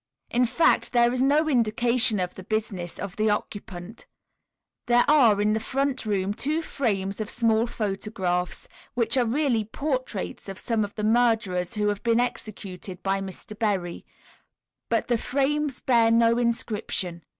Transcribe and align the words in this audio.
In 0.31 0.47
fact, 0.47 0.93
there 0.93 1.13
is 1.13 1.21
no 1.21 1.47
indication 1.47 2.19
of 2.19 2.33
the 2.33 2.41
business 2.43 2.97
of 2.97 3.17
the 3.17 3.29
occupant. 3.29 4.07
There 4.87 5.05
are, 5.07 5.39
in 5.39 5.53
the 5.53 5.59
front 5.59 6.07
room, 6.07 6.33
two 6.33 6.63
frames 6.63 7.21
of 7.21 7.29
small 7.29 7.67
photographs, 7.67 8.67
which 8.95 9.15
are 9.15 9.25
really 9.27 9.63
portraits 9.63 10.49
of 10.49 10.57
some 10.57 10.83
of 10.83 10.95
the 10.95 11.03
murderers 11.03 11.75
who 11.75 11.89
have 11.89 12.01
been 12.01 12.19
executed 12.19 13.03
by 13.03 13.21
Mr. 13.21 13.55
Berry, 13.59 14.03
but 14.89 15.07
the 15.07 15.19
frames 15.19 15.81
bear 15.81 16.09
no 16.09 16.39
inscription. 16.39 17.21